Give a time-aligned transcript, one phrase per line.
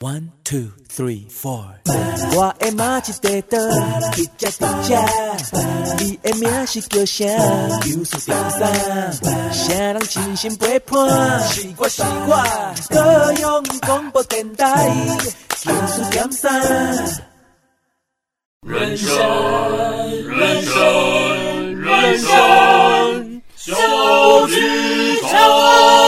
[0.00, 1.64] One two three four，
[2.36, 3.58] 我的妈一块豆，
[4.16, 4.50] 一只一
[4.84, 4.94] 只，
[5.98, 7.24] 你的名是叫啥？
[7.24, 9.12] 有数点三，
[9.52, 11.40] 啥人真心陪伴？
[11.48, 12.36] 是我是我，
[12.90, 14.88] 高雄广播电台，
[15.66, 16.62] 有数点三。
[18.68, 19.08] 人生
[20.28, 26.07] 人生人生小剧场。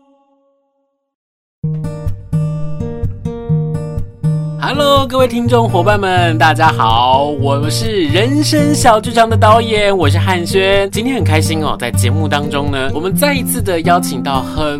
[4.73, 10.89] Hello，各位听众伙伴们，大家好，我是人生小剧场的导演，我是汉轩。
[10.91, 14.79] 今天很开心哦，在节目当中呢，我们再一次的邀请到很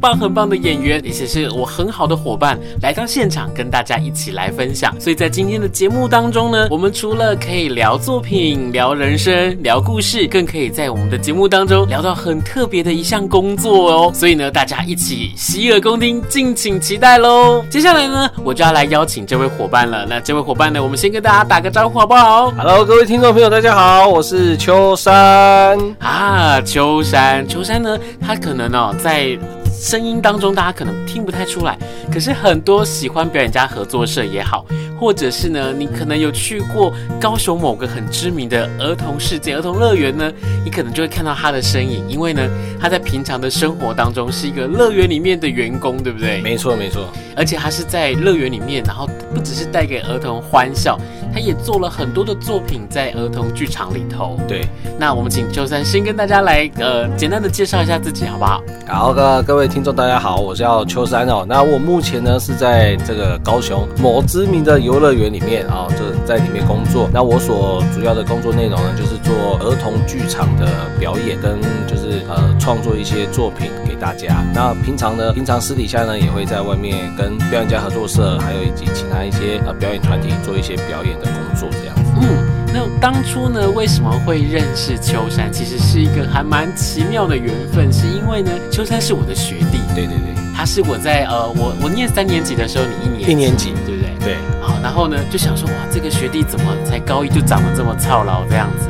[0.00, 4.94] 棒很棒的演员，也是我很好的伙伴来到现场，跟大家一起来分享。
[5.00, 14.12] 所以在今天的节目当中呢，我们除了可以聊作品、聊人生、聊故事，更可以在我们的节目当中聊到很特别的一项工作哦。
[14.14, 17.64] 所以呢，大家一起洗耳恭听，敬请期待喽。
[17.68, 19.08] 接下来呢，我就要来邀。
[19.08, 20.04] 请这位伙伴了。
[20.06, 20.82] 那这位伙伴呢？
[20.82, 26.60] 我们先跟大家打个招呼好不好？Hello，各位听众朋友，大家好，我是秋山啊。
[26.60, 27.98] 秋山，秋山呢？
[28.20, 29.30] 他可能哦，在
[29.70, 31.78] 声音当中大家可能听不太出来，
[32.12, 34.64] 可是很多喜欢表演家合作社也好。
[34.98, 40.30] 或者是呢，你可能有去过高雄某个很知名的儿童世界、儿童乐园呢，
[40.64, 42.42] 你可能就会看到他的身影，因为呢，
[42.80, 46.40] 他在平常的生活当中是一个乐园里面的员工，对不对？
[46.40, 47.06] 没错，没错。
[47.36, 50.98] 而且他是在乐园里面，然后不只是带给儿童欢笑，
[51.32, 54.36] 他也做了很多的作品在儿童剧场里头。
[54.48, 54.66] 对，
[54.98, 58.60] 那我们请秋山先跟大家来呃简单的介绍一下自己，好不好？
[58.88, 61.46] 好的，各位听众大家好，我叫秋山哦。
[61.48, 64.87] 那我目前呢是在这个高雄某知名的。
[64.88, 67.10] 游乐园里面啊，就在里面工作。
[67.12, 70.66] 那我所主要的工作内容呢，就是做儿童剧场的
[70.98, 74.42] 表演，跟就是呃创作一些作品给大家。
[74.54, 82.10] 那平常呢，平常私底下呢，也会在外面跟表演家合作社，还有以及其他一些呃表演团体做一些表演的工作，这样子。
[82.22, 85.52] 嗯，那当初呢，为什么会认识秋山？
[85.52, 89.78] 其实是一个还蛮奇妙的缘分，是因为呢，秋山是我的学弟。
[89.94, 93.74] 对对对，他是我在呃我我念三年级的时候，你一年一年级，
[94.18, 94.78] 对好？
[94.82, 98.88] 然后呢，就想说哇，这个学弟怎么才高一就长得这么操劳这样子？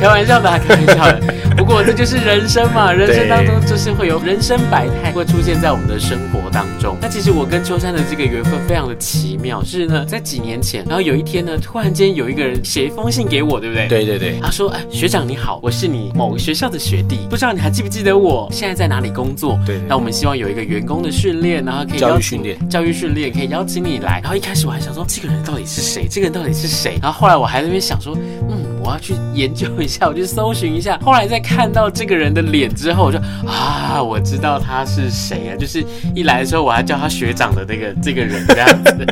[0.00, 1.20] 开玩笑的，开玩笑的。
[1.58, 6.96] 不过这就是人生嘛，人生当中就是会有人生百态会出现在我们的生活当中。
[7.02, 13.88] 那其实我跟秋山的这个缘分非常的奇妙，是呢，在几年前，然后有一天呢，突然间有一个人写一封信给我，对不对？
[13.88, 14.40] 对对对。
[14.40, 18.48] 他说：“哎，学长你好，我是你某个学校的学弟，不知道你还记不记得我？
[18.50, 19.60] 现在在哪里工作？
[19.66, 19.78] 对。
[19.86, 24.18] 那我们希望有一个员工的训练，然后可以教育训练，教育训练可以邀请你来。
[24.22, 26.06] 然后一开始我还想说，这个人到底是谁？
[26.10, 26.98] 这个人到底是谁？
[27.02, 28.16] 然后后来我还在那边想说，
[28.48, 30.98] 嗯。”我要去研究一下，我去搜寻一下。
[31.02, 35.56] 后来在看到这个人的脸之后，我就啊，我知道他是谁啊！
[35.56, 39.06] 就是一来的时候，我还叫他学长的那个这个人这样子。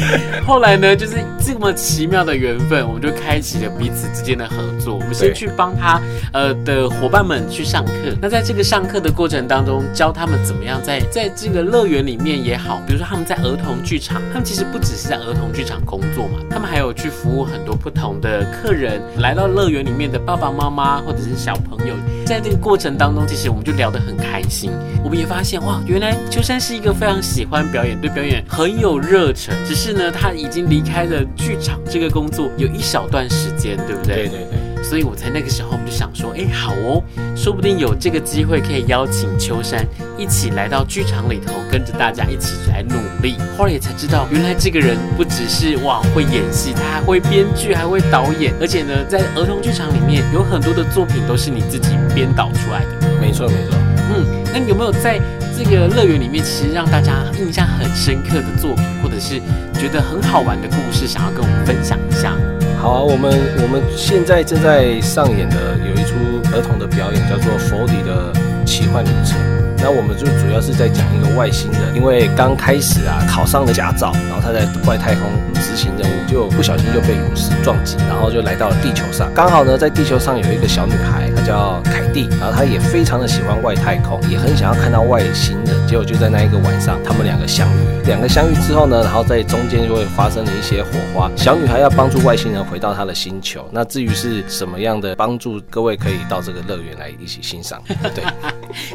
[0.46, 4.94] 后来呢，就是这么奇妙的缘分，我们就开启了彼此之间的合作。
[4.94, 6.00] 我们先去帮他
[6.32, 7.92] 呃的伙伴们去上课。
[8.20, 21.94] 那在这个上课的过程当中，教他们怎么样在在这个乐园里面也好，比如说他们在儿童剧场，他们其实不只是在儿童剧场工作嘛，他们还有去服务很多不同的客人，来到乐园里面的爸爸妈妈或者是小朋友。
[22.24, 24.70] 在这个过程当中，其实我们就聊得很开心。
[25.04, 29.54] 我们也发现哇，原来秋山是一个非常喜欢表演，对表演很有热忱。
[29.64, 34.14] 只是呢，他已经离开了剧场这个工作有一小段时间，对不对？
[34.16, 34.84] 对对对。
[34.84, 37.02] 所以我在那个时候，我们就想说，哎，好哦，
[37.34, 39.84] 说不定有这个机会可以邀请秋山
[40.16, 43.36] 一起来到剧场里头，跟着大家一起来努力。
[43.58, 53.08] 后来也才知道，原来这个人不只是哇会演戏，他还会编剧，还会导演，而且呢，在儿童剧场里面有很多的作品都是你自己编导出来的。
[53.20, 53.76] 没错，没错。
[54.14, 55.18] 嗯，那你有没有在
[55.56, 59.40] 这个乐园里面，其实让大家印象很深刻的作品，或者是
[59.72, 62.36] 觉得很好玩的故事，想要跟我们分享一下？
[62.78, 63.32] 好啊，我们
[63.62, 66.14] 我们现在正在上演的有一出
[66.54, 68.30] 儿童的表演，叫做《佛迪的
[68.66, 69.38] 奇幻旅程》。
[69.78, 75.22] 那我们就主要是在讲一个外星人，因为刚开始啊考上了驾照，然后他在外太空
[75.54, 79.32] 执行任务，就不小心就被陨石撞击，然后就来到了地球上。
[79.34, 85.86] 刚好呢，在地球上有一个小女孩，她叫凯蒂，然后她也非常的喜欢外太空，也很想要看到外星人。
[85.86, 88.06] 结果就在那一个晚上，他们两个相遇。
[88.06, 91.30] 两个相遇之后呢，然后在中间就会发生了一些火花。
[91.36, 93.68] 小女孩要帮助外星人回到她的星球。
[93.72, 97.82] 那至于是什么样的帮助，各位可以到这个乐园来一起欣赏。
[98.14, 98.24] 对。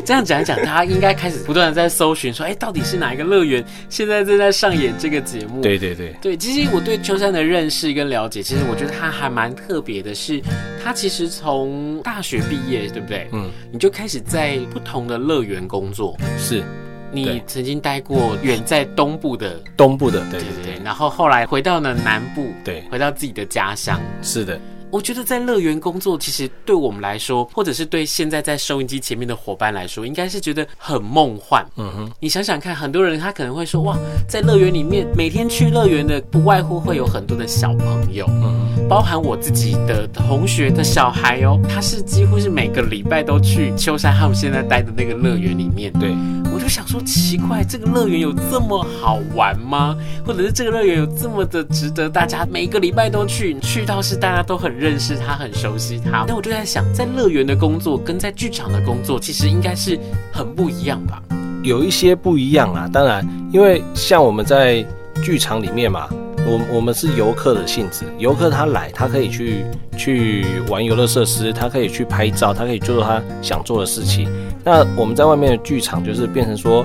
[0.05, 5.61] 这样讲一讲，大家应该开始不断的在搜寻，说，哎，到底是哪一个乐园现在正在上演这个节目？
[5.61, 10.43] 对对对对，其实我对秋山的认识跟了解，其实我觉得他还蛮特别的是，是
[10.81, 13.27] 他其实从大学毕业，对不对？
[13.33, 16.17] 嗯，你就开始在不同的乐园工作。
[16.37, 16.63] 是，
[17.11, 23.99] 你曾经待过远在东部的东部的，对对对，对，然后后来回到了南部，对，回到自己的家乡。
[24.21, 24.57] 是的。
[24.91, 31.65] 我觉得在乐园工作，其实对我们来说，或者是对现在在收音机前面的伙伴来说，应该是觉得很梦幻。
[31.77, 33.97] 嗯哼，你想想看，很多人他可能会说，哇，
[34.27, 45.89] 在乐园里面，每天去乐园的不外乎会有很多的小朋友，嗯，包含我自己的同学的小孩哦，他是几乎是每个礼拜都去秋山他们现在待的那个乐园里面。
[45.93, 46.13] 对，
[46.53, 49.95] 我就想说，奇怪，这个乐园有这么好玩吗？
[50.25, 53.57] 或者是这个乐园有这么的值得大家每个礼拜都去？
[53.61, 54.80] 去到是大家都很。
[54.81, 56.25] 认识他，很熟悉他。
[56.27, 59.97] 那我就在想，在乐园的工作跟在剧场的工作，其实应该是
[60.33, 61.21] 很不一样吧？
[61.61, 62.89] 有一些不一样啊。
[62.91, 63.23] 当然，
[63.53, 64.83] 因为像我们在
[65.23, 66.09] 剧场里面嘛，
[66.47, 68.05] 我我们是游客的性质。
[68.17, 69.63] 游客他来，他可以去
[69.95, 74.27] 去玩游乐设施，他可以去拍照，他可以做他想做的事情。
[74.63, 76.83] 那我们在外面的剧场，就是变成说，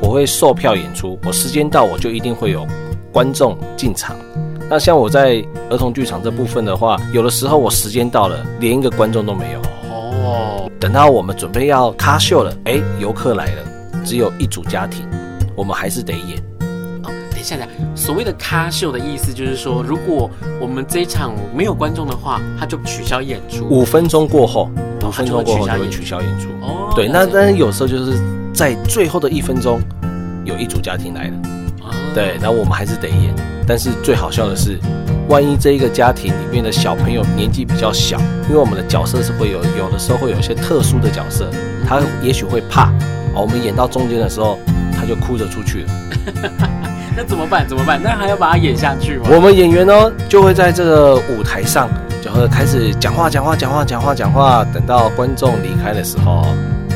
[0.00, 2.66] 我会售票演出，我时间到，我就一定会有
[3.12, 4.16] 观众进场。
[4.68, 10.68] 那像我在儿童剧场这部分的话，有的时候我时间到了，连一个观众都没有哦。
[10.80, 13.62] 等到我们准备要咖秀了，哎，游客来了，
[14.04, 15.06] 只有一组家庭，
[15.54, 16.36] 我们还是得演。
[17.04, 20.28] 哦，等一下，等一下，所谓的咖秀的意思就是说，如果
[20.60, 23.64] 我们这一场没有观众的话，他就取消演出。
[23.68, 24.68] 五分钟过后，
[25.04, 26.48] 五分钟过后就会取消演出。
[26.60, 28.18] 哦，对，那但是有时候就是
[28.52, 29.80] 在最后的一分钟，
[30.44, 31.34] 有一组家庭来了，
[31.82, 33.32] 哦，对，然后我们还是得演。
[33.66, 34.78] 但是最好笑的是，
[35.28, 38.18] 万一这一个家庭里面的小朋友年纪比较小，
[38.48, 41.50] 因为我们的角色是会有有的时候会有一些特殊的角色，
[41.86, 42.92] 他也许会怕，
[43.34, 44.58] 我们演到中间的时候，
[44.96, 45.88] 他就哭着出去了。
[47.16, 47.66] 那怎么办？
[47.66, 47.98] 怎么办？
[48.02, 49.28] 那还要把它演下去吗？
[49.30, 51.88] 我们演员呢，就会在这个舞台上，
[52.22, 54.64] 就会开始讲话，讲话，讲话，讲话，讲话。
[54.72, 56.46] 等到观众离开的时候，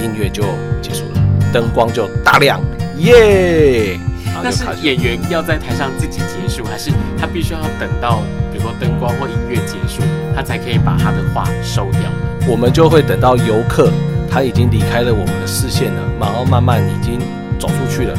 [0.02, 0.42] 音乐就
[0.82, 1.22] 结束了，
[1.52, 2.60] 灯光就大亮，
[2.98, 4.09] 耶、yeah!！
[4.42, 8.22] 那是演员要在台上自己结束，还是他必须要等到
[8.52, 10.02] 比如说灯光或音乐结束，
[10.34, 12.46] 他才可以把他的话收掉呢？
[12.48, 13.90] 我们就会等到游客
[14.30, 17.18] 他已经离开了我们的视线了，然后慢慢已经
[17.58, 18.14] 走出去了，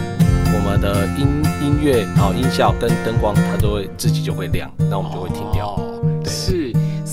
[0.53, 1.27] 我们的音
[1.61, 5.69] 音乐、好音效跟灯光，它都会自己就会亮，那我们就会停掉。
[5.69, 6.60] 哦、对，是。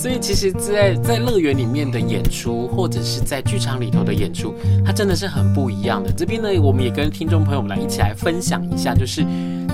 [0.08, 6.10] 所以其实在，在在乐园里面的演出，或者是在剧场里头的演出，它真的是很不一样的。
[6.10, 9.22] 这边呢，我们也跟听众朋友们来一起来分享一下，就是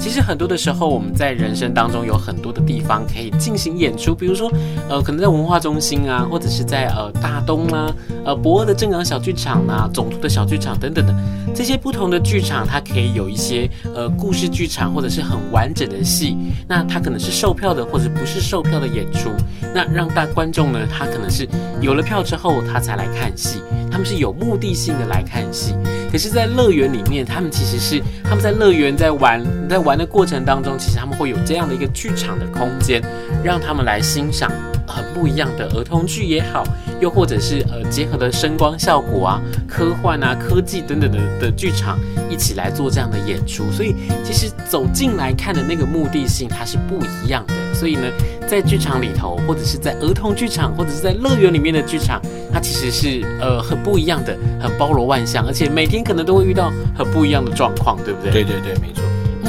[0.01, 4.53] 其实很多的时候，我们在人生当中有很多的地方可以进行演出，比如说，
[4.89, 7.91] 呃，可能在文化中心啊，或者是在呃大东啊，
[8.25, 11.15] 呃博二的正港小剧场啊，总图的小剧场等等的
[11.55, 16.37] 这些不同的剧场，它可以有一些呃故事剧场，或者是很完整的戏。
[16.69, 19.31] 那它可能是售票的，或者不是售票的演出，
[19.75, 21.49] 那让大观众呢，他可能是
[21.81, 23.61] 有了票之后，他才来看戏。
[23.91, 25.73] 他们是有目的性的来看戏。
[26.11, 33.03] 可是，在乐园里面，他们其实是他们在乐园在玩，在玩的过程当中，其实他们会有这样的一个剧场的空间，
[33.45, 34.51] 让他们来欣赏
[34.87, 36.65] 很不一样的儿童剧也好，
[37.01, 41.99] 又或者是呃结合的声光效果啊、科幻啊、科技等等的的剧场
[42.31, 43.71] 一起来做这样的演出。
[43.71, 43.95] 所以，
[44.25, 47.55] 其实走进来看的那个目的性，它是不一样的。
[47.75, 48.03] 所以呢，
[48.49, 58.31] 在剧场里头，或者是在儿童剧场，或者是在乐园里面的剧场，它其实是呃很不一样的，很包罗万象，而且每天可能都会遇到很不一样的状况，对不对？
[58.31, 59.03] 对对对，没错。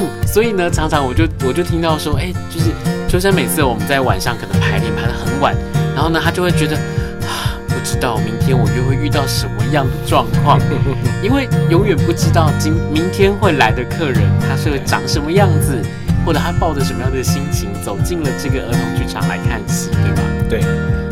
[0.06, 2.70] 嗯，所以呢，常常我就我就听到说，哎，就是
[3.08, 5.54] 秋山每次我们在晚上可能排练排得很晚，
[5.94, 6.76] 然后呢，他就会觉得
[7.26, 10.58] 啊，不知道明天我又会遇到什么样的状况，
[11.22, 15.78] 因为永远不知道今明天会来的客人他是会长什么样子。
[16.24, 20.22] 或者他抱着什么样的心情走进了这个儿童剧场来看戏，对吧？
[20.50, 20.60] 对，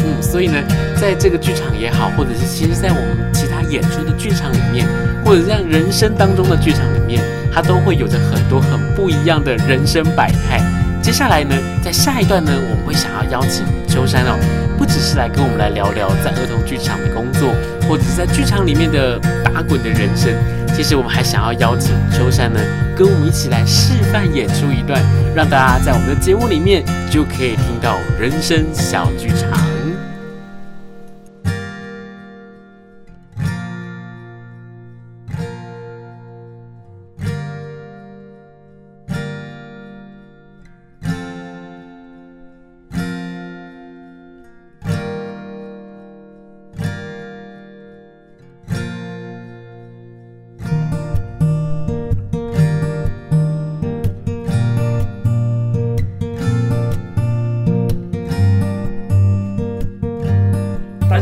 [0.00, 0.54] 嗯，所以呢，
[1.00, 4.88] 在这个剧场也好，或者是其实在我们其他演出的剧场里面，
[5.24, 7.22] 或者在人生当中的剧场里面，
[7.54, 10.60] 他都会有着很多很不一样的人生百态。
[11.00, 14.36] 接下来呢，在下一段呢，我们会想要邀请秋山哦，
[14.76, 17.54] 不只是来跟我们来聊聊在儿童剧场的工作，
[17.86, 20.34] 或者是在剧场里面的打滚的人生。
[20.74, 22.58] 其实我们还想要邀请秋山呢，
[22.96, 25.00] 跟我们一起来示范演出一段，
[25.36, 29.73] 让大家在我们的节目里面就可以听到人生小剧场。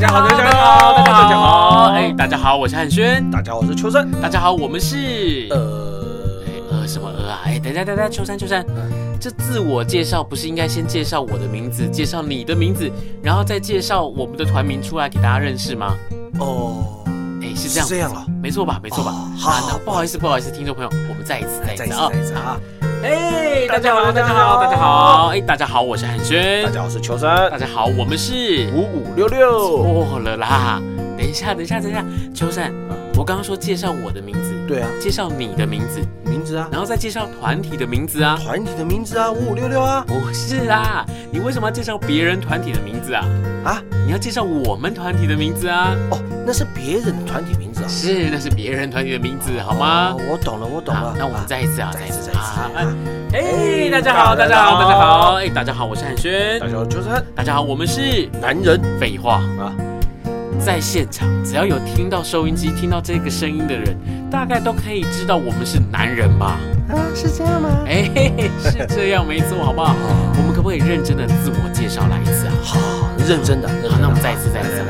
[0.02, 6.02] 大家好，大家好，大家好，哎，大家好，我是汉轩，大家好，我是秋生，大家好，我们是呃
[6.72, 7.40] 呃什么呃啊？
[7.44, 8.66] 哎，等一下，等一下，秋山，秋山，
[9.20, 12.90] 这自我介绍不是应该先介绍我的名字，介绍你的名字，
[13.22, 15.94] 然后再介绍我们的团名出来给大家认识吗？
[16.40, 16.84] 哦。
[17.40, 18.80] 哎是这样，这样了，没错吧？
[18.82, 19.12] 没错吧？
[19.38, 22.58] 好，不好意思，不好意思，听众朋友，我们再一次，再一次，再一次啊！
[23.02, 30.80] 哎，大家好，大家好，大家好，哎，大家好，我是汉轩，大家好，我是秋生，大家好，我们是五五六六，错了啦，
[31.18, 32.72] 等一下，等一下，等一下，秋生，
[33.16, 43.24] 我刚刚说介绍我的名字，对啊，介绍你的名字，名字啊，然后再介绍团体的名字啊，团体的名字啊，五五六六啊，不是啦，你为什么要介绍别人团体的名字啊？
[43.64, 45.92] 啊，你要介绍我们团体的名字啊？
[46.12, 50.14] 哦，那是别人的团体名字啊，是，那是别人团体的名字，好吗？
[50.30, 52.42] 我懂了，我懂了，那我们再一次啊，再一次，再一次。
[53.34, 55.34] 哎，大家好，大家好，大家好！
[55.34, 56.60] 哎，大家好，我是汉轩。
[56.60, 57.24] 大家好，秋山。
[57.34, 58.80] 大家好，我们是男人。
[59.00, 59.72] 废话啊，
[60.60, 63.96] 在现场只要有听到收音机、听到这个声音的人，
[64.30, 66.58] 大概都可以知道我们是男人吧？
[66.90, 67.68] 啊，是这样吗？
[67.86, 68.10] 哎，
[68.62, 69.96] 是这样，没错，好不好？
[70.36, 72.52] 我们可不可以认真的自我介绍来一次啊？
[72.62, 72.78] 好，
[73.26, 73.68] 认真的。
[73.88, 74.82] 好，那我们再一次，再一次。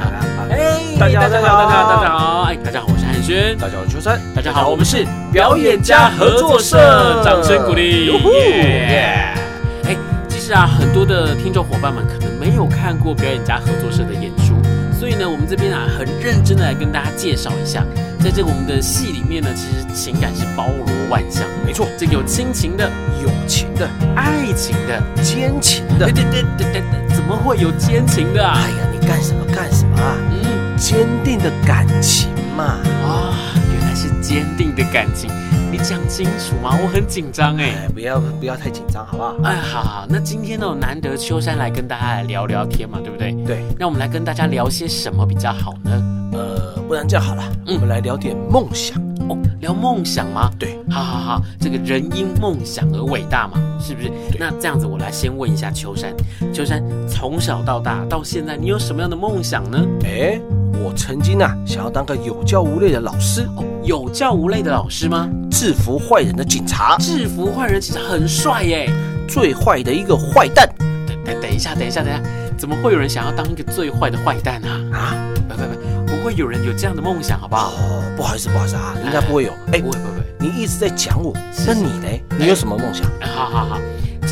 [1.03, 2.43] 哎，大家好，大家好，大家好！
[2.43, 3.59] 哎，大家好，我是汉轩。
[3.59, 4.21] 大家好，我是秋山。
[4.37, 8.07] 大家好，我们是表演家合作社，掌声鼓励。
[8.07, 9.35] 耶！
[9.83, 9.97] 哎，
[10.29, 14.55] 其实啊，很多的听众伙伴们可能没有看过表演家合作社的演出，
[14.97, 17.85] 所以呢，我们这边啊，很认真的来跟大家介绍一下，
[18.21, 21.43] 在这个我们的戏里面呢，其实情感是包罗万象。
[21.67, 22.89] 没错，这个有亲情的、
[23.21, 26.07] 友情的、爱情的、奸情的。
[26.07, 26.83] 对对对对对，
[27.17, 28.55] 怎么会有奸情的啊？
[28.55, 30.15] 哎呀，你干什么干什么啊？
[30.31, 30.52] 嗯，
[30.83, 32.65] 坚定的感情嘛。
[33.05, 33.33] 啊，
[33.73, 35.31] 原来是坚定的感情。
[35.71, 36.77] 你讲清楚吗？
[36.83, 39.37] 我很紧张哎，不要不要太紧张，好不好？
[39.45, 43.33] 哎，好好，那今天呢，难得秋山来跟大家来聊聊天嘛，对不对？
[43.47, 45.93] 对，那我们来跟大家聊些什么比较好呢？
[46.33, 48.99] 呃，不然这样好了，嗯、我们来聊点梦想
[49.29, 50.51] 哦，聊梦想吗？
[50.59, 54.11] 对，好好好，这个人因梦想而伟大嘛，是不是？
[54.37, 56.13] 那这样子，我来先问一下秋山，
[56.53, 59.79] 秋山从小到大到现在，你有什么样的梦想呢？
[60.03, 60.41] 哎。
[60.81, 65.29] 我曾经啊，想要当个有教无类的老师哦，有教无类的老师吗？
[65.51, 68.91] 制服坏人的警察，制服坏人其实很帅耶，
[69.29, 70.69] 最坏的一个坏蛋。
[70.79, 72.23] 等等等一下，等一下，等一下，
[72.57, 74.81] 怎么会有人想要当一个最坏的坏蛋啊？
[74.93, 75.15] 啊，
[75.49, 77.71] 不不不，不会有人有这样的梦想，好不好？
[77.71, 79.53] 哦，不好意思，不好意思啊，应该不会有。
[79.73, 81.33] 哎，不会不会，你一直在讲我，
[81.67, 82.09] 那你呢？
[82.39, 83.07] 你有什么梦想？
[83.21, 83.79] 好好好。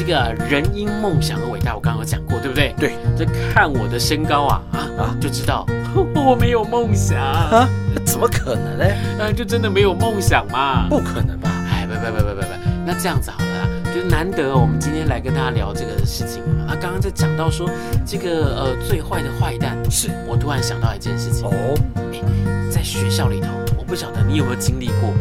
[0.01, 2.75] 这个人因梦想而伟大，我刚刚有讲过，对不对？
[2.79, 5.67] 对，这看我的身高啊啊啊，就知道
[6.17, 7.69] 我没有梦想啊？
[8.07, 8.85] 怎么可能呢？
[9.19, 10.87] 啊，就真的没有梦想嘛？
[10.89, 11.51] 不可能吧？
[11.71, 12.47] 哎，不不不不不不，
[12.87, 16.73] 那这样子好了啦，就是难得我们今天来跟大家聊这个事情啊。
[16.81, 17.69] 刚刚在讲到说
[18.07, 21.75] 这个呃最坏的坏蛋，是我突然想到一件事情哦，
[22.11, 22.23] 哎，
[22.71, 25.13] 在学校里头，我不晓得你有没有经历过，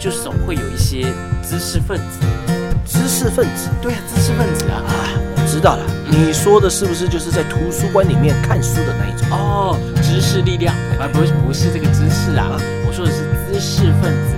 [0.00, 1.12] 就是总会有一些
[1.42, 2.53] 知识分子。
[2.94, 4.94] 知识分子，对啊，知识分子啊，啊，
[5.36, 5.82] 我知道了。
[6.08, 9.28] 你说的是不是就是在图书馆里面看书的那一种？
[9.36, 14.36] 哦，知识力量，啊，不是，不是这个知识啊，我说的是知识分子。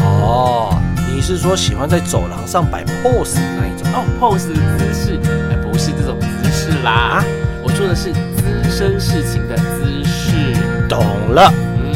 [0.00, 0.76] 哦，
[1.08, 3.86] 你是说喜欢在走廊上摆 pose 的那一种？
[3.94, 5.20] 哦，pose 的姿势，
[5.52, 6.90] 哎，不是这种姿势啦。
[6.90, 7.24] 啊，
[7.62, 10.56] 我说的是资深事情的姿势。
[10.88, 11.52] 懂了，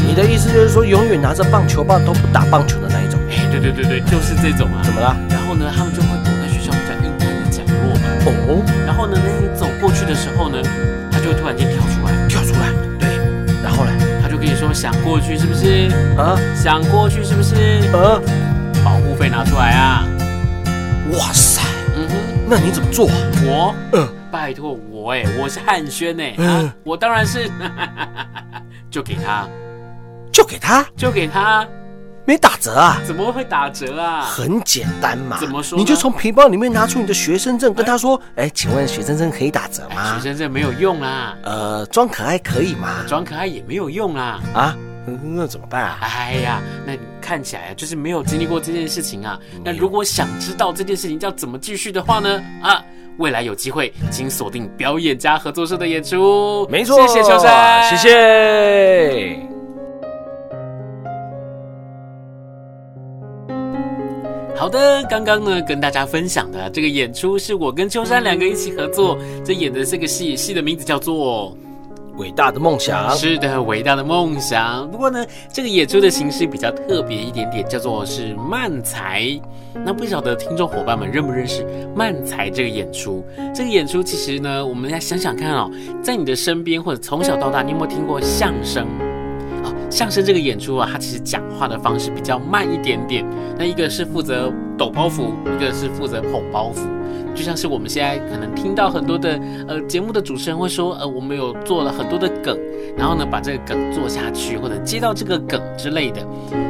[0.06, 3.18] 你的意思就是说，永远拿着棒球棒都不打棒球的那一种？
[3.30, 4.80] 哎，对对对对，就是这种啊。
[4.84, 5.16] 怎么了？
[5.48, 8.02] 然后呢，他们就会躲在学校比较阴暗的角落嘛。
[8.46, 8.62] 哦。
[8.84, 10.60] 然后呢，那你走过去的时候呢，
[11.10, 12.68] 他就会突然间跳出来，跳出来。
[13.00, 13.16] 对。
[13.62, 13.90] 然后呢，
[14.20, 15.88] 他就跟你说想过去是不是？
[16.18, 16.36] 啊。
[16.54, 17.56] 想过去是不是？
[17.96, 18.20] 啊。
[18.84, 20.04] 保护费拿出来啊。
[21.12, 21.62] 哇塞。
[21.96, 22.14] 嗯哼。
[22.46, 23.06] 那你怎么做？
[23.46, 23.74] 我？
[23.92, 24.06] 嗯。
[24.30, 26.34] 拜托我哎，我是汉轩哎。
[26.36, 26.70] 嗯。
[26.84, 27.50] 我当然是，
[28.90, 29.48] 就给他，
[30.30, 31.66] 就给他，就给他。
[32.28, 33.00] 没打折啊？
[33.06, 34.20] 怎么会打折啊？
[34.20, 35.38] 很简单嘛。
[35.40, 35.78] 怎么说？
[35.78, 41.34] 你就从皮包里面拿出你的学生证，跟他说：“哎，请问学生证可以打折吗？”学生证没有用啊。
[41.42, 43.02] 呃，装可爱可以吗？
[43.08, 44.42] 装可爱也没有用啊。
[44.52, 44.76] 啊？
[45.22, 45.96] 那怎么办啊？
[46.02, 49.38] 哎呀，那你看起来就是没有经历过这件事情啊。
[49.64, 52.42] 那如果想知道这件事情要怎么继续的话呢？
[52.62, 52.84] 啊，
[53.16, 56.68] 未来有机会，请锁定表演家合作社的演出。
[56.70, 59.57] 没错，谢谢秋山，谢谢。
[64.58, 71.56] 好的，刚刚呢跟大家分享的这个演出是我跟秋山两个一起合作，这演的这个戏，戏的名字叫做
[72.18, 73.08] 《伟大的梦想》。
[73.16, 74.90] 是的，伟大的梦想。
[74.90, 79.24] 不过呢，这个演出的形式比较特别一点点，叫做是漫才。
[79.84, 83.24] 那不晓得听众伙伴们认不认识漫才这个演出？
[83.54, 85.70] 这个演出其实呢，我们来想想看哦，
[86.02, 88.84] 在你的身边或者从小到大，你有没有听过相声？
[89.90, 93.24] 相声这个演出啊，它其实讲话的方式比较慢一点点。
[93.58, 96.86] 那一个是负责抖包袱，一个是负责捧包袱。
[97.34, 102.58] 就像是我们现在可能听到很多的呃节目的主持人会说，呃，我们有做了很多的梗，
[102.96, 106.26] 然后呢把这个梗做下去，或者接到这个梗之类的。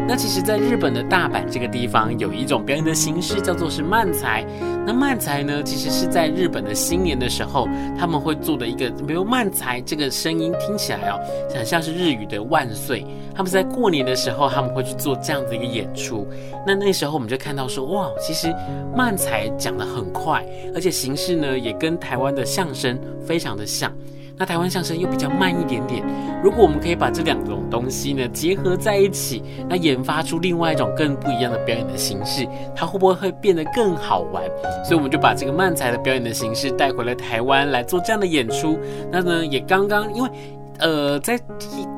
[0.06, 4.44] 那其实，在日本的大阪这个地方，有一种表演的形式叫做是漫才。
[4.86, 7.66] 那漫才呢，其实是在日本的新年的时候，
[7.98, 11.20] 他们会做的一个，比如漫才这个声音听起来哦，
[11.54, 13.06] 很像是日语的万岁。
[13.34, 16.26] 他们在过年的时候，他们会去做这样子一个演出。
[16.66, 18.54] 那那时候我们就看到说，哇，哇其实
[18.94, 20.44] 漫才讲得很快。
[20.74, 23.92] 而且形式呢，也跟台湾的相声非常的像。
[24.40, 26.04] 那台湾相声又比较慢一点点。
[26.44, 34.44] 如果我们可以把这两种东西呢结合在一起，那研发出另外一种更不一样的表演的形式，它会不会会变得更好玩？
[34.84, 38.78] 所以我们就把这个漫才的表演的形式带回了台湾来做这样的演出。
[39.10, 40.30] 那呢，也刚刚因为。
[40.78, 41.38] 呃，在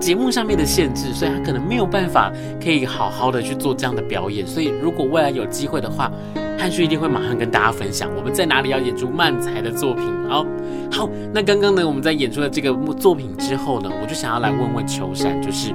[0.00, 2.32] 节目上面的限制，所以他可能没有办法
[2.62, 4.46] 可以好好的去做这样的表演。
[4.46, 6.10] 所以如果未来有机会的话，
[6.58, 10.04] 汉旭一定会马上跟大家分享我们在哪里要演出漫才的作品。
[10.30, 10.46] 哦，
[10.90, 15.74] 好，那刚刚呢，我们在演出了这个作品之后呢，我就想要来问问秋山，就是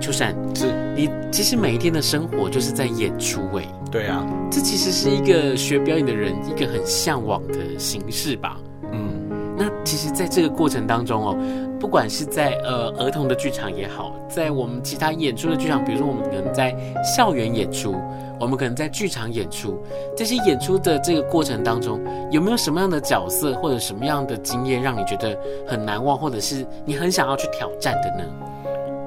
[0.00, 3.68] 秋山，是你其实每一天的生活就是在演出诶？
[3.90, 8.56] 对啊，这其实是一个学表演的人一个很向往的形式吧？
[8.92, 9.08] 嗯，
[9.56, 11.36] 那其实在这个过程当中哦。
[11.80, 17.94] 不管是在呃儿童的剧场也好，在我们其他演出的剧场，比如说我们可能在校园演出，
[18.40, 19.78] 我们可能在剧场演出，
[20.16, 28.30] 这些演出的这个过程当中，有没有什么样的角色或者什么样的经验让你觉得很难忘，或者是你很想要去挑战的呢？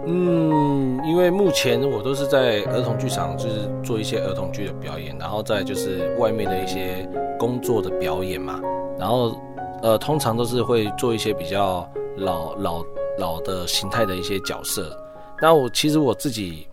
[0.07, 8.59] 嗯，因为目前我都是在儿童剧场，就是做一些儿童剧的表演，然后再就是外面的一些工作的表演嘛，
[8.97, 9.35] 然后
[9.81, 11.89] 呃通常都是会做一些比较。
[12.17, 12.85] 老老
[13.17, 14.95] 老的形态的一些角色，
[15.41, 16.67] 那我其实我自己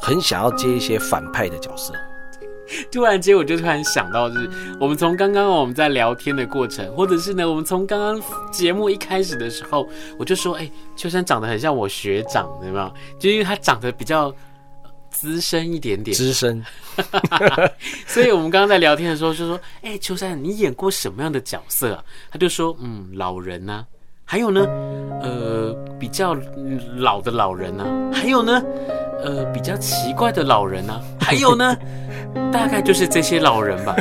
[0.00, 1.92] 很想要接一些反派的角色。
[2.90, 9.86] 突然间，我就突然想到，就是我们从刚刚我们在聊天的过程，或者是呢，我们从刚刚节目一开始的时候，
[10.18, 12.90] 我就说，哎、秋山长得很像我学长，对吗？
[13.18, 14.34] 就因为他长得比较
[15.10, 16.64] 资深一点点，资深。
[18.06, 22.04] 所以我们刚刚在聊天的时候就说，哎、欸，秋山，你演过什么样的角色啊？
[22.30, 23.84] 他就说，嗯，老人啊。
[24.24, 24.64] 还有呢，
[25.20, 26.36] 呃，比较
[26.96, 28.62] 老的老人呢、啊，还有呢，
[29.24, 31.76] 呃，比较奇怪的老人呢、啊，还有呢，
[32.52, 33.96] 大概就是这些老人吧。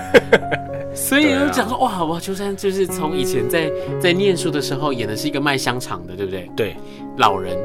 [0.99, 6.49] 所以我讲说，哇哇，秋山就是从以前在在念书的时候演的是一个卖香肠的，对不对？
[6.55, 6.75] 对，
[7.17, 7.57] 老人，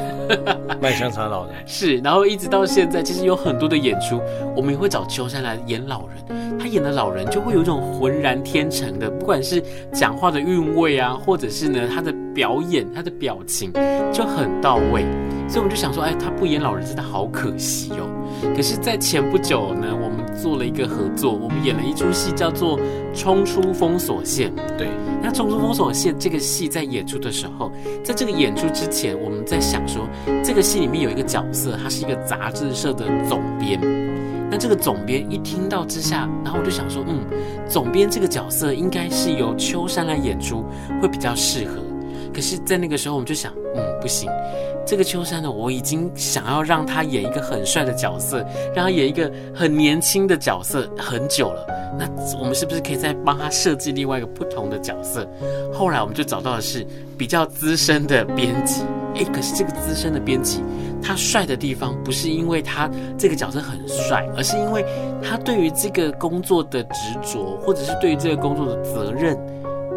[0.80, 4.20] 卖香肠老人是，然后一直到现在，其实有很多的演出，
[4.54, 6.58] 我们也会找秋山来演老人。
[6.58, 13.72] 他演的老人就会有一种浑然天成的，不管是讲话的韵味啊，或者是呢他的表演、他的表情
[14.12, 15.04] 就很到位。
[15.48, 18.06] 所以我们就想说，哎，他不演老人真的好可惜哦。
[18.54, 22.78] 可是，在前不久呢，我们做了一个合作，我们演了一出戏叫做
[23.14, 24.50] 《冲出封锁线》。
[24.76, 24.88] 对，
[25.22, 27.70] 那《冲出封锁线》这个戏在演出的时候，
[28.04, 30.08] 在这个演出之前，我们在想说，
[30.42, 33.80] 这个戏里面有一个角色，他是一个杂志社的总编。
[34.50, 37.20] 那这个总编一听到之下，然后我就想说，嗯，
[37.68, 40.64] 总编这个角色应该是由秋山来演出
[41.02, 41.82] 会比较适合。
[42.38, 44.30] 可是，在那个时候，我们就想，嗯，不行，
[44.86, 51.66] 这个秋山呢，我已经想要让他演一个很帅的角色，让他演一个很年轻的角色很久了。
[51.98, 55.28] 那我们是不是可以再帮他设计另外一个不同的角色？
[55.74, 56.86] 后来我们就找到的是
[57.18, 58.82] 比较资深的编辑。
[59.16, 60.62] 诶，可是这个资深的编辑，
[61.02, 64.84] 他帅的地方不是因为他这个角色很帅，而是因为
[65.20, 69.36] 他对于这个工作的执着，或者是对于这个工作的责任，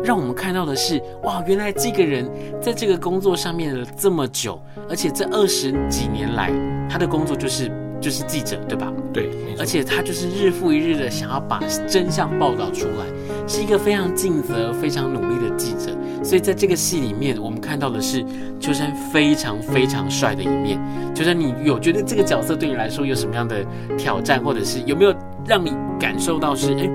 [0.03, 2.29] 让我们看到的是，哇，原来这个人
[2.61, 4.59] 在这个工作上面了这么久，
[4.89, 6.51] 而且这二十几年来，
[6.89, 7.71] 他的工作就是。
[8.01, 8.91] 就是记者，对吧？
[9.13, 13.05] 对，而且他就是日复一日的想要把真相报道出来，
[13.47, 15.95] 是一个非常尽责、非常努力的记者。
[16.23, 18.25] 所以在这个戏里面，我们看到的是
[18.59, 20.79] 秋山非常非常帅的一面。
[21.13, 23.63] 秋山，你有觉得这个角色对你来说有什么样的
[23.99, 25.13] 挑战，或者是有没有
[25.45, 26.89] 让你感受到是，哎，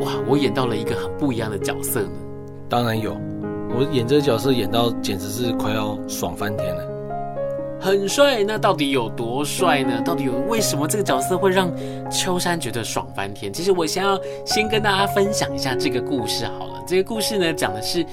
[0.00, 2.08] 哇，我演到了一个很不一样的角色呢？
[2.68, 3.16] 当然有，
[3.70, 6.82] 我演这个角色演到简直是快要爽翻天了。
[7.78, 10.00] 很帅，那到底有多帅呢？
[10.04, 11.70] 到底有为什么这个角色会让
[12.10, 13.52] 秋山觉得爽翻天？
[13.52, 16.82] 其实我先要先跟大家分享一下这个故事好了。
[16.86, 18.04] 这个故事呢，讲的是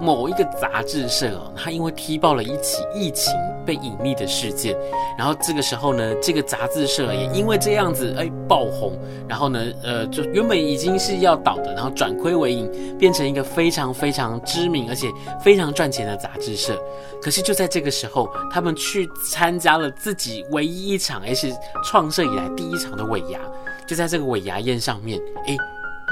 [0.00, 3.32] 某一个杂志社哦，他因为踢爆了一起疫情
[3.66, 4.76] 被隐匿的事件，
[5.18, 8.98] 然后这个时候呢，这个杂志社也因为这样子哎爆红，
[9.28, 15.08] 然后呢，呃，就原本已经是要倒的，然后转亏为盈，变成一个非常非常知名而且
[15.40, 16.80] 非常赚钱的杂志社。
[17.20, 21.52] 可是就在这个时候，他们去参加了自己唯一一场，也是
[21.84, 23.38] 创社以来第一场的尾牙。
[23.86, 25.56] 就在这个尾牙宴上面，哎，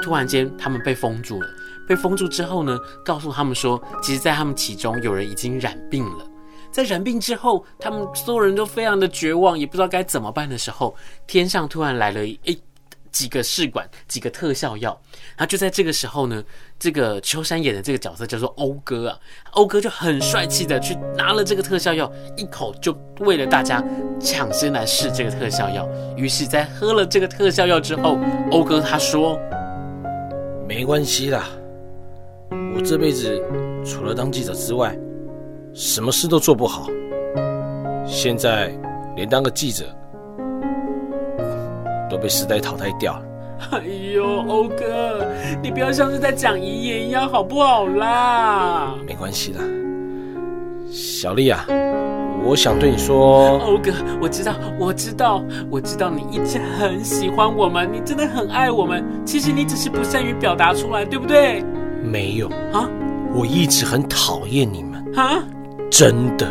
[0.01, 1.47] 突然间他们被封住了。
[1.87, 6.25] 被封住之后呢，告诉他们说，其实，在他们其中有人已经染病了。
[6.69, 10.93] 在染病之后，他们所有人都非常的绝望，也不知道该怎么办的时候，
[11.25, 12.59] 天上突然来了一
[13.09, 14.99] 几个试管，几个特效药。
[15.37, 16.43] 然后就在这个时候呢，
[16.77, 19.17] 这个秋山演的这个角色叫做欧哥啊，
[19.51, 23.81] 欧哥就很帅气的去拿了这个特效药，一口就为了大家
[24.19, 25.87] 抢先来试这个特效药。
[26.17, 28.19] 于是，在喝了这个特效药之后，
[28.51, 29.39] 欧哥他说
[30.67, 31.45] ：“没关系啦，
[32.75, 33.41] 我这辈子
[33.85, 34.93] 除了当记者之外，
[35.73, 36.87] 什么事都做不好。
[38.05, 38.71] 现在
[39.15, 39.85] 连当个记者
[42.09, 43.23] 都被时代淘汰掉了。”
[43.71, 43.81] 哎
[44.13, 45.25] 呦，欧哥，
[45.63, 48.93] 你不要像是在讲遗言一样，好不好啦？
[49.07, 49.61] 没关系啦，
[50.91, 51.65] 小丽啊，
[52.47, 59.03] 我想对你说，欧哥，我知道，我知道，我知道你一直很喜欢我们，你真的很爱我们。
[59.25, 61.61] 其实你只是不善于表达出来，对不对？
[62.01, 62.89] 没有啊，
[63.35, 65.43] 我一直很讨厌你们啊，
[65.91, 66.47] 真的。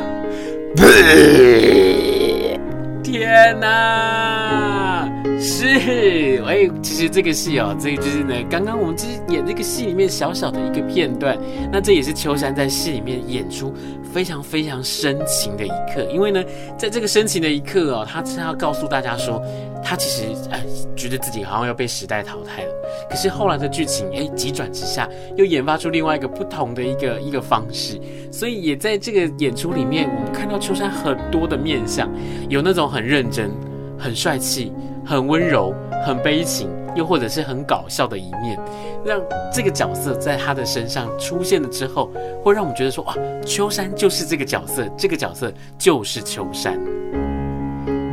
[3.02, 4.86] 天哪！
[5.68, 11.37] 是，哎，其实这个戏哦，这个就是呢，刚刚我们其实演这个戏里面小小的一个片段，
[11.72, 13.72] 那这也是秋山在戏里面演出
[14.12, 16.44] 非常非常深情的一刻，因为呢，
[16.76, 19.42] 在这个深情的一刻哦，他是要告诉大家说，
[19.83, 20.61] 他其实哎，
[20.94, 22.72] 觉得自己好像要被时代淘汰了，
[23.09, 28.00] 可是后来的剧情哎，急转直下，又研发出另外一个不同的一个一个方式，
[28.31, 32.11] 所以也在这个演出里面，我们看到秋山很多的面相，
[32.48, 33.50] 有那种很认真、
[33.98, 34.72] 很帅气。
[35.07, 35.73] 很温柔、
[36.05, 38.59] 很悲情，又或者是很搞笑的一面，
[39.05, 39.21] 让
[39.53, 42.11] 这个角色在他的身上出现了之后，
[42.42, 43.14] 会让我们觉得说，哇，
[43.45, 46.77] 秋山就是这个角色，这个角色就是秋山。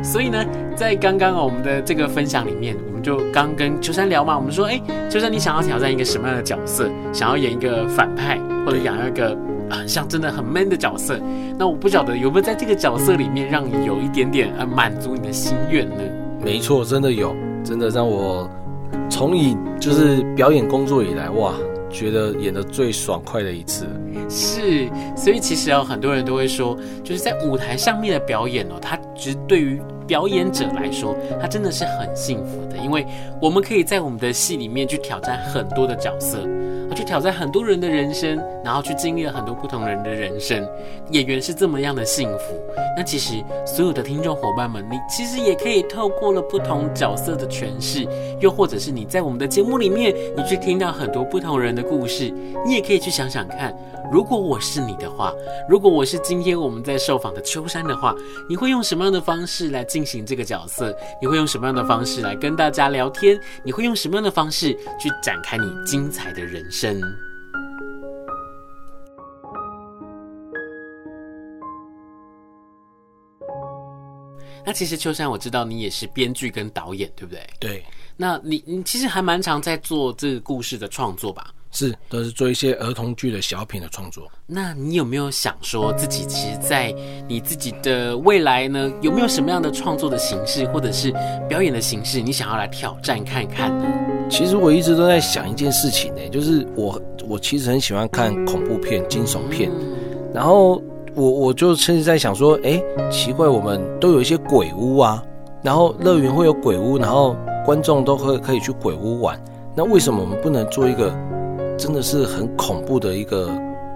[0.04, 0.44] 所以呢，
[0.76, 4.80] 在刚刚我们的这个分享里面，我们就刚跟秋山聊嘛，我们说，哎，
[5.10, 6.88] 秋山，你想要挑战一个什么样的角色？
[7.12, 9.36] 想要演一个反派，或者演一个
[9.70, 11.18] 啊像真的很 man 的角色？
[11.58, 16.02] 那我不晓得有没有在这个角色里面让你有一点点呃满足你的心愿呢？
[16.44, 18.48] 没错，真的有，真的让我
[19.10, 21.54] 从以就是表演工作以来，哇，
[21.90, 23.86] 觉得演得最爽快的一次。
[24.28, 33.06] 是，所以其实哦，很多人都会说，就是在舞台上面的表演哦，它其实对于表演者来说，它真的是很幸福的，因为
[33.40, 36.46] 我们可以在我们的戏里面去挑战很多的角色。
[36.94, 40.66] 去挑战很多人的人生，然后去经历了很多不同人的人生。
[41.10, 42.54] 演员是这么样的幸福。
[42.96, 48.06] 那其实所有的听众伙伴们，你其实也可以透过了不同角色的诠释，
[48.40, 52.32] 又或者是你在我们的节目里面，你去听到很多不同人的故事，
[52.64, 53.76] 你也可以去想想看，
[54.12, 55.32] 如果我是你的话，
[55.68, 58.14] 如果我是今天我们在受访的秋山的话，
[58.48, 60.96] 你会用什么样的方式来进行这个角色？
[61.20, 63.38] 你会用什么样的方式来跟大家聊天？
[63.64, 66.83] 你会用什么样的方式去展开你精彩的人生？
[74.66, 77.46] 那其实秋山，我知道你也是编剧跟导演，对不对？
[77.60, 77.84] 对。
[78.16, 81.52] 那你你其实还蛮常在做这个故事的创作吧？
[81.70, 84.30] 是，都是做一些儿童剧的小品的创作。
[84.46, 86.92] 那你有没有想说自己其实，在
[87.28, 91.12] 你自己的未来呢，有没有什么样的创作的形式，或者是
[91.48, 94.13] 表演的形式，你想要来挑战看看呢？
[94.36, 99.70] 其实我一直都在想一件事情呢，就是我我其实很喜欢看恐怖片、惊悚片，
[100.32, 100.82] 然后
[101.14, 105.22] 我我就甚至在想说，哎，奇怪，我们都有一些鬼屋啊，
[105.62, 109.40] 然后乐园会有鬼屋，然后观众都会可以去鬼屋玩，
[109.72, 111.14] 那为什么我们不能做一个？
[111.78, 113.48] 真的是很恐怖的一个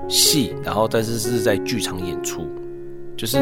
[0.09, 2.43] 戏，然后但是是在剧场演出，
[3.17, 3.39] 就是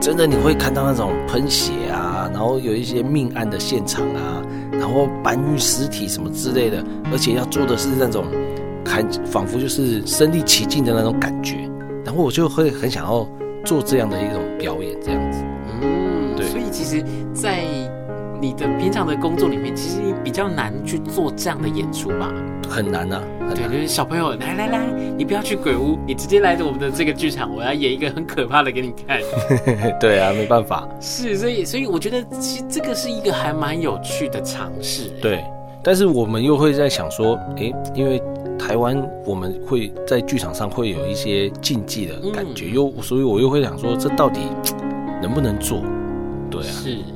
[0.00, 4.42] 真的你会看到那种喷血啊，然后有一些命案的现场啊，
[4.78, 8.24] 然后搬运尸体什么之类的，而且要做的是那种
[8.84, 11.68] 看仿佛就是身临其境的那种感觉，
[12.04, 13.26] 然后我就会很想要
[13.64, 15.42] 做这样的一种表演，这样子。
[15.82, 16.46] 嗯，对。
[16.48, 17.64] 所以其实，在
[18.44, 22.30] 你的平常的工作里面，其实你比较难去做这样的演出吧？
[22.68, 23.54] 很难啊，很难。
[23.56, 29.18] 对，就是小朋友，来来来，你不要去鬼屋，你直接来我们的这个剧场，我要演一个很可怕的给你看。
[29.98, 30.86] 对啊，没办法。
[31.00, 35.08] 是，所以所以我觉得其实这个是一个还蛮有趣的尝试。
[35.22, 35.42] 对，
[35.82, 38.22] 但是我们又会在想说，哎、欸，因为
[38.58, 44.40] 台湾我们会在剧场上会有一些禁忌的感觉，嗯、又所以我又会想说，这到底
[45.22, 45.82] 能不能做？
[46.50, 47.13] 对啊，是，嗯，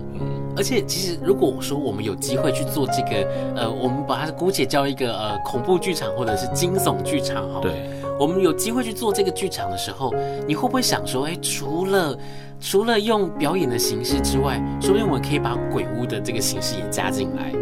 [0.58, 10.12] 而且其实如果我说我们有机会去做这个，呃，我们把它姑且叫一个呃恐怖剧场或者是惊悚剧场哈，对，我们有机会去做这个剧场的时候，
[10.48, 12.18] 你会不会想说，哎、欸，除了
[12.60, 17.52] 除了用表演的形式之外，说不定我们可以把鬼屋的这个形式也加进来。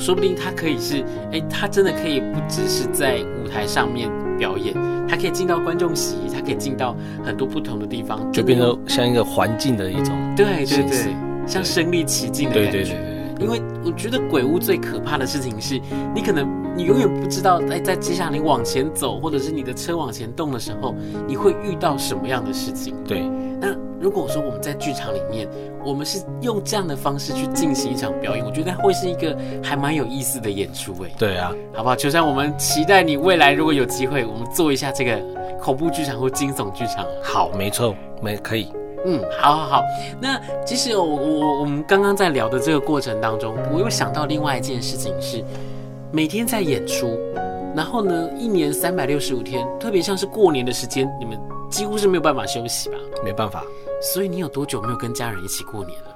[0.00, 4.08] 说不定它可以是，哎，它真的可以不只是在舞台上面
[4.38, 4.72] 表演，
[5.08, 11.12] 它可以进到观众席，它可以进到很多不同的地方，就变成像一个环境的一种，对对对，
[11.48, 12.70] 像身临其境的感觉。
[12.70, 13.18] 对对对对。
[13.40, 15.80] 因为我觉得鬼屋最可怕的事情是，
[16.12, 16.44] 你可能
[16.76, 20.92] 你永远不知道，哎，在接下来你往前走，或者是你的车往前动的时候，
[21.24, 22.94] 你会遇到什么样的事情？
[23.06, 23.22] 对。
[23.60, 23.68] 那
[24.00, 25.48] 如果说我们在剧场里面，
[25.84, 31.10] 我们是用这样的方式去进行一场表演，我觉得会是一个还蛮有意思的演出哎。
[31.16, 31.94] 对啊，好不好？
[31.94, 35.16] 就像我们期待你未来如果有机会，我们做一下这个
[35.60, 37.06] 恐怖剧场或惊悚剧场。
[37.22, 38.72] 好，没错，没可以。
[39.08, 39.82] 嗯，好好好。
[40.20, 45.42] 那其实我我我们刚刚在聊的这个过程当中，我又想到另外一件事情是，
[46.12, 47.18] 每天在演出，
[47.74, 51.38] 然后呢，一年三百六十五天，特别像是过年的时间，你们。
[51.70, 52.96] 几乎是没有办法休息吧？
[53.22, 53.62] 没办法。
[54.00, 56.06] 所以你有多久没有跟家人一起过年了？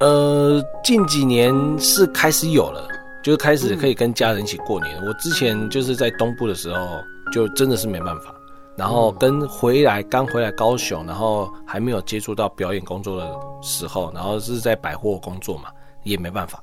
[0.00, 2.88] 呃，近几年是开始有了，
[3.22, 4.98] 就是开始可以跟家人一起过年。
[5.00, 6.98] 嗯、我之前就是在东部的时候，
[7.32, 8.34] 就真的是没办法。
[8.76, 15.70] 然后跟回来刚回来高雄，然后还没有接触到表演工作的时候，然后是在百货工作嘛，
[16.04, 16.62] 也没办法。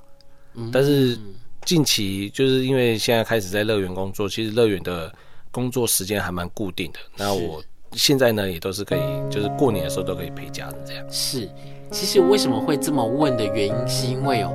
[0.56, 1.17] 嗯、但是
[1.65, 5.13] 近期就是因为现在开始在乐园工作，其实乐园的
[5.52, 7.00] 工作时间还蛮固定的。
[7.15, 7.62] 那我。
[7.93, 9.00] 现在呢，也都是可以，
[9.32, 11.04] 就是过年的时候都可以陪家人这样。
[11.10, 11.50] 是，
[11.89, 14.54] 其实为什么会这么问的原因，是因为哦，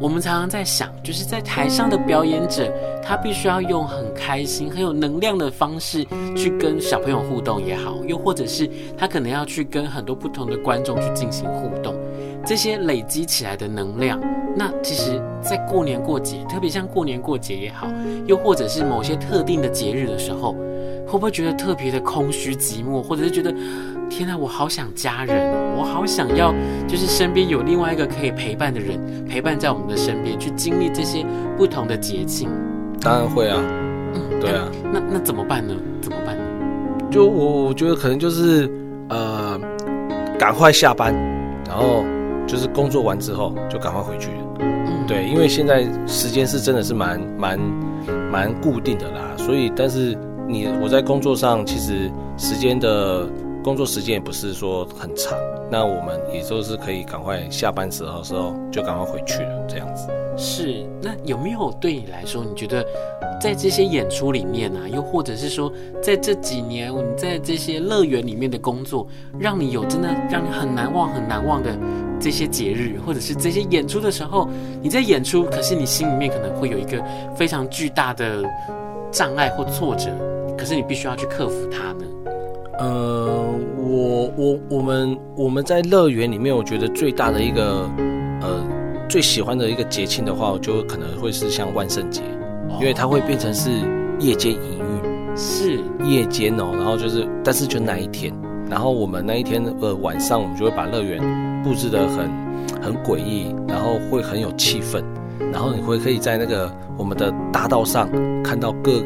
[0.00, 6.06] 我们常常在想，就是在台上的表演者，他必须要用很开心、很有能量的方式
[6.36, 11.94] 去跟小朋友互动也好，又或者是他可能要去跟很多不同的观众去进行互动，
[12.46, 14.20] 这些累积起来的能量，
[14.56, 17.88] 那其实，在过年过节，特别像过年过节也好，
[18.26, 20.54] 又或者是某些特定的节日的时候。
[21.06, 23.50] 会不会觉得特别的空虚寂寞，或者是觉得
[24.08, 26.52] 天哪，我好想家人哦，我好想要，
[26.86, 31.24] 就是身边有另外一个可以陪伴的人陪伴在我们的身边，去经历这些
[31.56, 32.48] 不同的节庆。
[33.00, 33.62] 当然会啊，
[34.14, 35.74] 嗯，对啊，那那怎么办呢？
[36.00, 36.42] 怎么办呢？
[37.10, 38.70] 就我我觉得可能就是
[39.08, 39.60] 呃，
[40.38, 41.14] 赶快下班，
[41.66, 42.04] 然后
[42.46, 44.30] 就是工作完之后就赶快回去。
[44.60, 47.58] 嗯，对，因为现在时间是真的是蛮蛮
[48.32, 50.16] 蛮固定的啦，所以但是。
[50.50, 53.28] 你我在工作上其实时间的
[53.62, 55.36] 工作时间也不是说很长，
[55.70, 60.08] 那我们也都是可以赶快下班时候的时候就赶快回去了这样子。
[60.36, 62.86] 是，那有没有对你来说，你觉得
[63.40, 69.06] 在这些演出里面啊，又或者是说在这几年你在这些乐园里面的工作，
[69.38, 71.76] 让你有真的让你很难忘很难忘的
[72.20, 74.48] 这些节日，或者是这些演出的时候，
[74.80, 77.02] 你在演出，可是你心里面可能会有一个
[77.36, 78.44] 非常巨大的
[79.10, 80.08] 障碍或挫折。
[80.56, 82.04] 可是你必须要去克服它呢。
[82.78, 83.26] 呃，
[83.76, 87.90] 我我我们我们在乐园里面，我觉得最大的一个
[88.40, 88.64] 呃
[89.08, 92.22] 最喜欢的一个节庆的话，我就可能会是像万圣节，
[92.78, 93.68] 因为它会变成是
[94.20, 98.32] 夜间营运，是夜间哦，然后就是但是就那一天，
[98.70, 101.20] 然后我们那一天呃晚上，我们就会把乐园
[101.64, 102.30] 布置的很
[102.80, 105.02] 很诡异，然后会很有气氛，
[105.52, 108.08] 然后你会可以在那个我们的大道上
[108.44, 109.04] 看到各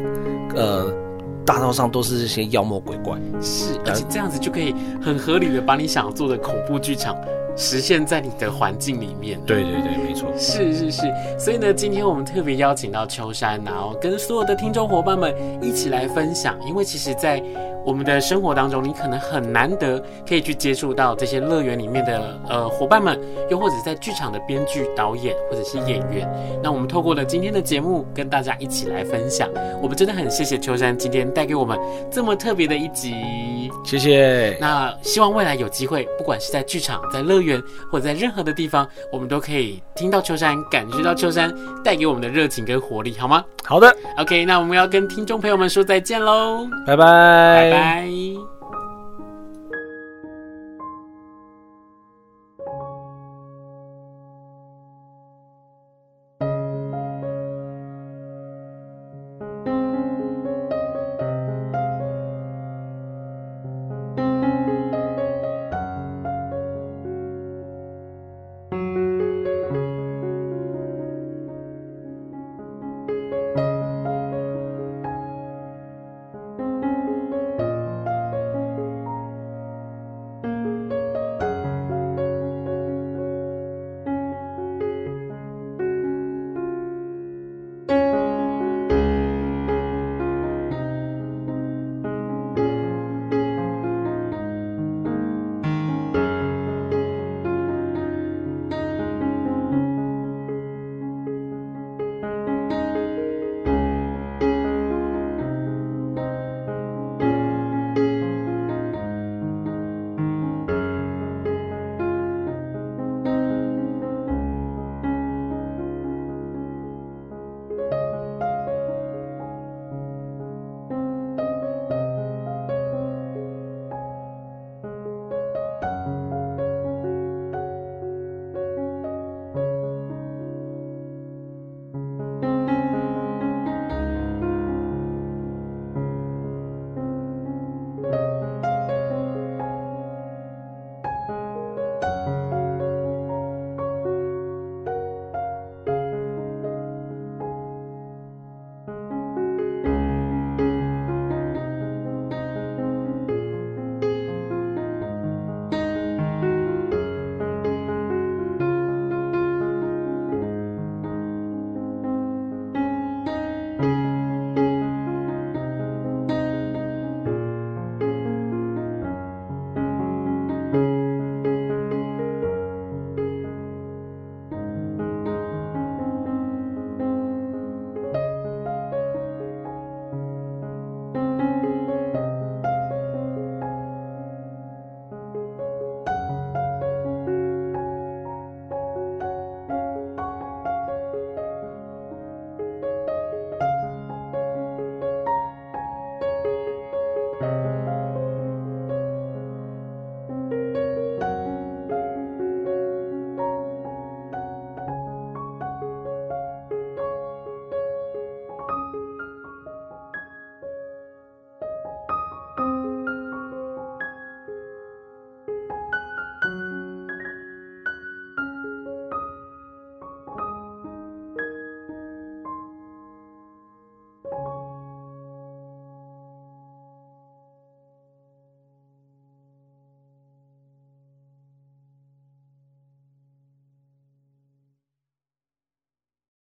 [0.55, 1.02] 呃。
[1.45, 7.15] 大道上都是这些妖魔鬼怪，是，而且这样子就可以很合理的把你想要做的恐怖剧场
[7.55, 9.39] 实现在你的环境里面。
[9.45, 10.31] 对对对，没错。
[10.37, 11.01] 是是是，
[11.37, 17.43] 所以呢，今天我们特别邀请到秋山，然后跟所有的听众伙伴们一起来分享，因为其实，在
[17.85, 23.19] 我们的生活当中，你可能很难得可以去接触到这些乐园里面的呃伙伴们，
[23.49, 26.27] 又或者在剧场的编剧、导演或者是演员。
[26.61, 29.49] 那我们透过了今天的节目，跟大家一起来分享。
[29.81, 31.77] 我们真的很谢谢秋山今天带给我们
[32.09, 34.57] 这么特别的一集，谢谢。
[34.59, 43.43] 那希望未来有机会，不管是在剧场、在乐园或者在任何的地方，我们都可以听到秋山，感觉到秋山带给我们的热情跟活力，好吗？
[43.63, 43.95] 好的。
[44.17, 47.71] OK，那我们要跟听众朋友们说再见喽，拜拜。
[47.71, 48.52] 拜。